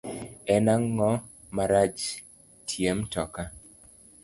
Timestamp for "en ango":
0.53-1.09